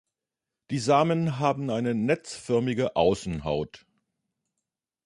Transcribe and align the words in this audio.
Die 0.71 0.79
Samen 0.79 1.37
haben 1.37 1.69
eine 1.69 1.93
netzförmige 1.93 2.95
Außenhaut. 2.95 3.85